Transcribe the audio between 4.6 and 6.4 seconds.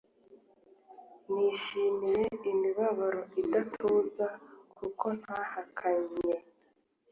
kuko ntahakanye